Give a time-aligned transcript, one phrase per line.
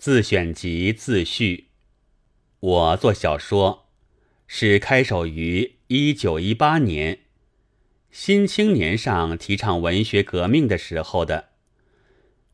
[0.00, 1.66] 自选集自序。
[2.60, 3.90] 我做小说
[4.46, 7.16] 是开首于一九一八年
[8.10, 11.50] 《新青年》上提倡文学革命的时候的。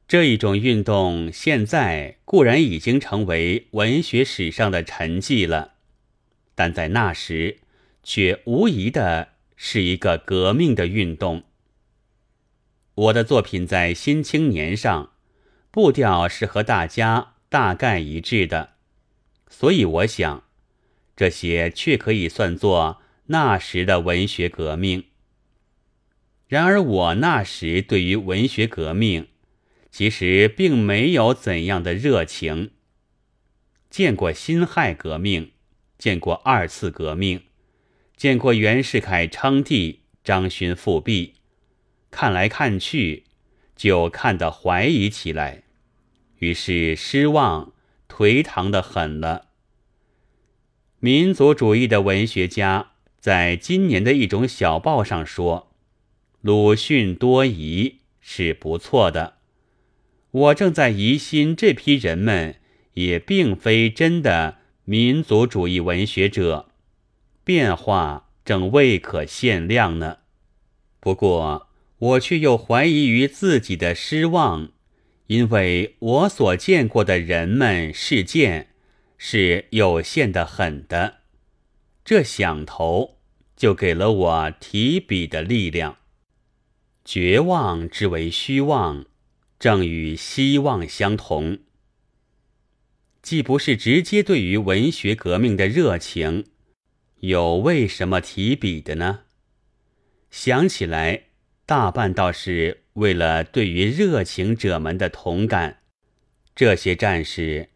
[0.09, 5.75] 这一种运动现在固然已经成为文学史上的沉寂了，
[6.57, 7.59] 但在那时
[8.03, 11.45] 却无疑的是一个革命的运动。
[12.97, 15.13] 我的作品在《新青年》上
[15.71, 18.75] 步调是和大家大概一致的，
[19.49, 20.45] 所以我想，
[21.15, 25.05] 这些却可以算作那时的文学革命。
[26.49, 29.29] 然而，我那时对于文学革命，
[29.91, 32.71] 其实并没有怎样的热情。
[33.91, 35.53] 见过辛亥革命，
[35.99, 37.43] 见过二次革命，
[38.17, 41.35] 见过袁世凯称帝、张勋复辟。
[42.11, 43.25] 看来看去，
[43.75, 45.63] 就看得怀疑起来，
[46.39, 47.73] 于是失望、
[48.09, 49.47] 颓唐的很了。
[50.99, 55.73] 民族主义的文学家在今年的一种小报上说
[56.43, 59.35] ：“鲁迅多疑是不错的。”
[60.31, 62.57] 我正在疑心，这批人们
[62.95, 66.69] 也并非真的民族主义文学者，
[67.45, 70.19] 变化正未可限量呢。
[71.01, 71.67] 不过。
[71.99, 74.69] 我却又怀疑于自己的失望，
[75.27, 78.71] 因为我所见过的人们事件
[79.19, 81.19] 是有限的很的。
[82.05, 83.19] 这想头
[83.57, 85.99] 就给了我提笔的力量。
[87.05, 89.07] 绝望之为虚妄，
[89.59, 91.59] 正与希望相同。
[93.23, 96.47] 既不是直接对于文学革命的热情，
[97.21, 99.21] 有为什么提笔的呢？
[100.31, 101.25] 想起来。
[101.69, 105.79] 大半倒是为了对于热情者们的同感。
[106.55, 107.69] 这些战士，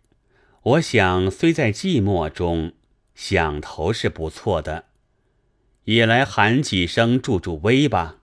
[0.63, 2.73] 我想虽在寂寞中，
[3.15, 4.87] 想头是不错的，
[5.85, 8.23] 也来喊几声助助威吧。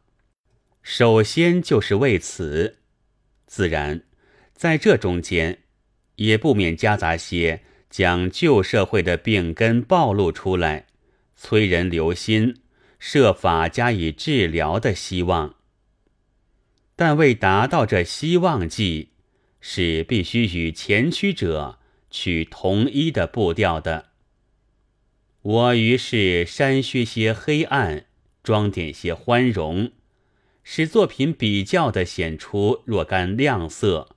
[0.82, 2.78] 首先就是为此，
[3.46, 4.02] 自然
[4.54, 5.60] 在这中间，
[6.16, 10.88] 也不免夹杂些将旧社会的病根暴露出来，
[11.36, 12.62] 催人留心，
[12.98, 15.57] 设法加以治疗的希望。
[16.98, 19.12] 但为达到这希望计，
[19.62, 21.78] 是必须与前驱者
[22.10, 24.08] 取同一的步调的。
[25.44, 28.08] 我于是删削些黑暗，
[28.42, 29.92] 装点些欢容，
[30.64, 34.16] 使作品比较的显出若干亮色。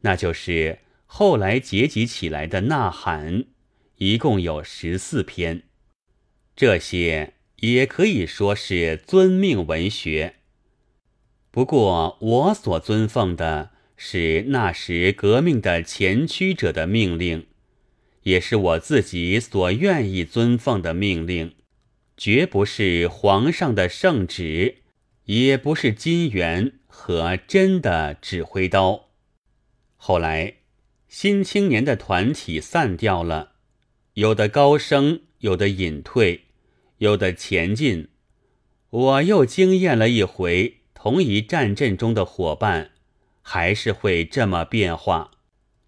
[0.00, 3.34] 那就是后来结集起来的《呐喊》，
[3.98, 5.64] 一共有十四篇。
[6.56, 10.36] 这些也可以说是遵命文学。
[11.52, 17.46] 不过，我所尊奉的是那时革命的前驱者的命令，
[18.22, 21.54] 也是我自己所愿意尊奉的命令，
[22.16, 24.76] 绝不是皇上的圣旨，
[25.26, 29.10] 也不是金元和真的指挥刀。
[29.98, 30.54] 后来，
[31.06, 33.52] 新青年的团体散掉了，
[34.14, 36.46] 有的高升，有的隐退，
[36.96, 38.08] 有的前进。
[38.88, 40.78] 我又经验了一回。
[41.02, 42.92] 同一战阵中的伙伴，
[43.40, 45.32] 还是会这么变化，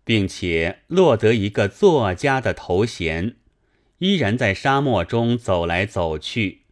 [0.03, 3.37] 并且落得一个作家的头衔，
[3.99, 6.63] 依然在沙漠中走来走去。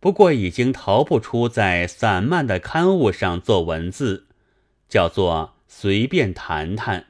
[0.00, 4.26] 不过已经逃不出在散漫的刊物上做文字，
[4.88, 7.08] 叫做随便谈谈。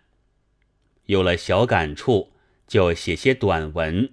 [1.06, 2.32] 有了小感触，
[2.66, 4.10] 就写些短文，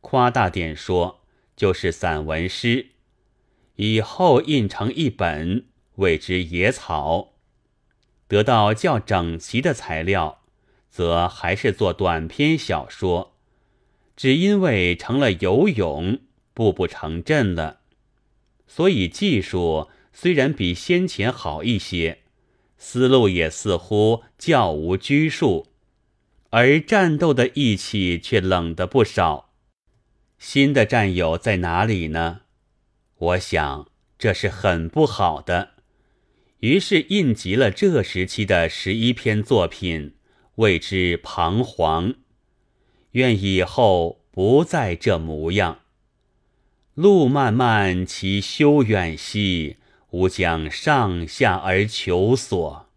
[0.00, 1.22] 夸大点说，
[1.56, 2.90] 就是散文诗。
[3.74, 5.64] 以后印成一本。
[5.98, 7.34] 谓之野草，
[8.26, 10.42] 得到较整齐的材料，
[10.90, 13.36] 则还是做短篇小说。
[14.16, 16.18] 只因为成了游泳，
[16.52, 17.80] 步步成阵了，
[18.66, 22.22] 所以技术虽然比先前好一些，
[22.76, 25.68] 思路也似乎较无拘束，
[26.50, 29.50] 而战斗的意气却冷得不少。
[30.38, 32.42] 新的战友在哪里呢？
[33.18, 35.77] 我想这是很不好的。
[36.60, 40.14] 于是印集了这时期的十一篇作品，
[40.56, 42.08] 谓之《彷徨》。
[43.12, 45.80] 愿以后不再这模样。
[46.94, 49.76] 路漫漫其修远兮，
[50.10, 52.88] 吾将上下而求索。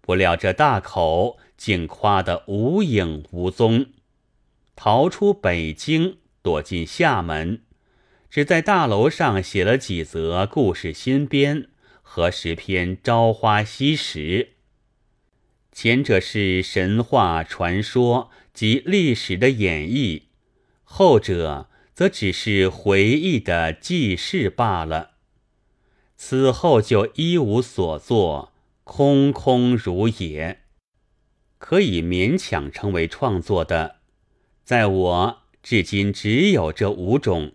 [0.00, 3.86] 不料这大口竟夸得无影无踪，
[4.76, 7.62] 逃出北京，躲进厦门，
[8.30, 11.68] 只在大楼上写了几则故事新编。
[12.06, 14.18] 和十篇《朝花夕拾》，
[15.72, 20.22] 前者是神话传说及历史的演绎，
[20.84, 25.14] 后者则只是回忆的记事罢了。
[26.16, 28.52] 此后就一无所作，
[28.84, 30.60] 空空如也。
[31.58, 33.96] 可以勉强称为创作的，
[34.62, 37.52] 在我至今只有这五种。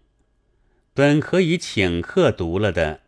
[0.93, 3.03] 本可以请客读了的，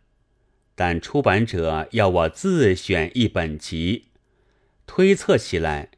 [0.74, 4.06] 但出版者要我自选一本集，
[4.86, 5.90] 推测起来，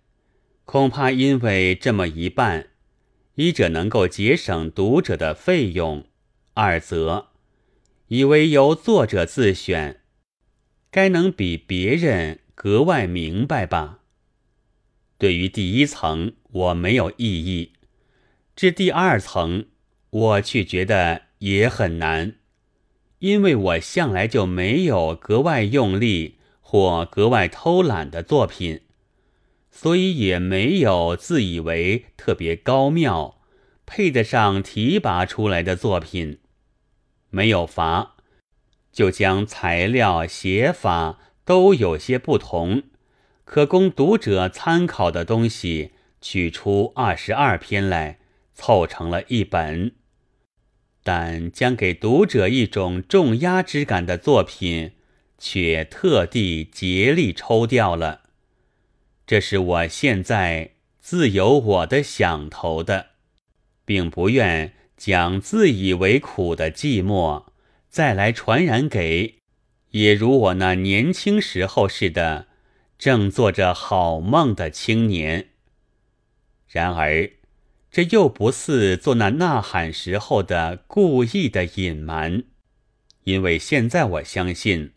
[0.64, 2.68] 恐怕因为这么一办，
[3.34, 6.06] 一者能够节省读者的费用，
[6.54, 7.28] 二则。
[8.08, 10.02] 以为由作者自选，
[10.90, 14.00] 该能比别人格外明白吧？
[15.16, 17.72] 对于第一层我没有异议，
[18.54, 19.66] 至第二层
[20.10, 22.34] 我却觉得也很难，
[23.24, 28.82] 因为我向来就没有格外用力或格外偷懒的作品，
[29.70, 33.40] 所以也没有自以为特别高妙、
[33.86, 36.40] 配得上提拔出来的作品。
[37.30, 38.16] 没有罚，
[38.92, 42.82] 就将材料写法都有些不同，
[43.46, 48.18] 可供读者参考的东西取出二十二篇来，
[48.52, 49.92] 凑成了一本。
[51.04, 54.90] 但将给读者一种重压之感的作品，
[55.38, 58.22] 却特地竭力抽掉了。
[59.24, 63.10] 这是我现在自有我的想头的，
[63.84, 64.72] 并不愿。
[64.96, 67.46] 将自以为苦的寂寞
[67.90, 69.40] 再来传染给，
[69.90, 72.46] 也如我那年轻时候似的，
[72.96, 75.48] 正做着好梦的青年。
[76.68, 77.28] 然而，
[77.94, 82.43] 这又不似做那呐喊时候的故意的隐瞒，
[83.23, 84.91] 因为现在我相信，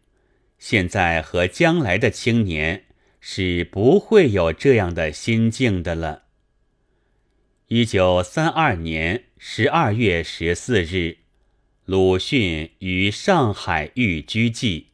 [0.57, 2.85] 现在和将来的青年
[3.21, 6.23] 是不会有这样的心境的了。
[7.67, 9.25] 一九三二年。
[9.39, 11.17] 十二月十四日，
[11.85, 14.86] 鲁迅于上海寓居记。